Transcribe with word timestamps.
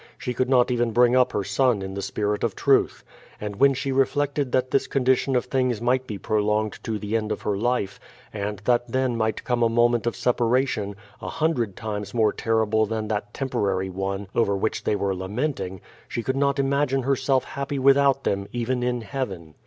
She 0.17 0.33
could 0.33 0.49
not 0.49 0.71
even 0.71 0.93
bring 0.93 1.15
up 1.15 1.31
her 1.31 1.43
son 1.43 1.83
in 1.83 1.93
the 1.93 2.01
spirit 2.01 2.43
of 2.43 2.55
truth. 2.55 3.03
And 3.39 3.57
when 3.57 3.75
she 3.75 3.91
reflected 3.91 4.51
that 4.51 4.71
this 4.71 4.87
condition 4.87 5.35
of 5.35 5.45
things 5.45 5.79
might 5.79 6.07
be 6.07 6.17
prolonged 6.17 6.83
to 6.85 6.97
the 6.97 7.15
end 7.15 7.31
of 7.31 7.43
her 7.43 7.55
life, 7.55 7.99
and 8.33 8.57
that 8.65 8.87
then 8.91 9.15
might 9.15 9.43
come 9.43 9.61
a 9.61 9.69
moment 9.69 10.07
of 10.07 10.15
separation, 10.15 10.95
a 11.21 11.29
hundred 11.29 11.75
times 11.75 12.15
more 12.15 12.33
terrible 12.33 12.87
than 12.87 13.09
that 13.09 13.31
tem 13.31 13.49
porary 13.49 13.91
one 13.91 14.27
over 14.33 14.57
which 14.57 14.85
they 14.85 14.95
were 14.95 15.13
lamenting, 15.13 15.81
she 16.07 16.23
could 16.23 16.35
not 16.35 16.57
imagine 16.57 17.03
herself 17.03 17.43
happy 17.43 17.77
without 17.77 18.23
them 18.23 18.47
even 18.51 18.81
in 18.81 19.01
heaven. 19.01 19.53